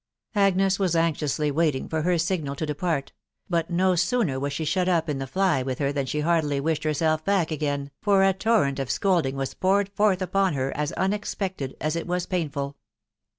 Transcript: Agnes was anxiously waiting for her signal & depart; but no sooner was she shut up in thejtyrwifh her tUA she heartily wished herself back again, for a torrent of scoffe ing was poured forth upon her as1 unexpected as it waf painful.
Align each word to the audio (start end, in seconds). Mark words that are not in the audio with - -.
Agnes 0.33 0.79
was 0.79 0.95
anxiously 0.95 1.51
waiting 1.51 1.87
for 1.87 2.01
her 2.01 2.17
signal 2.17 2.55
& 2.55 2.55
depart; 2.55 3.11
but 3.47 3.69
no 3.69 3.93
sooner 3.95 4.39
was 4.39 4.51
she 4.51 4.65
shut 4.65 4.89
up 4.89 5.07
in 5.07 5.19
thejtyrwifh 5.19 5.77
her 5.77 5.93
tUA 5.93 6.07
she 6.07 6.21
heartily 6.21 6.59
wished 6.59 6.83
herself 6.83 7.23
back 7.23 7.51
again, 7.51 7.91
for 8.01 8.23
a 8.23 8.33
torrent 8.33 8.79
of 8.79 8.89
scoffe 8.89 9.27
ing 9.27 9.35
was 9.35 9.53
poured 9.53 9.89
forth 9.89 10.23
upon 10.23 10.55
her 10.55 10.73
as1 10.75 10.93
unexpected 10.97 11.77
as 11.79 11.95
it 11.95 12.07
waf 12.07 12.27
painful. 12.27 12.77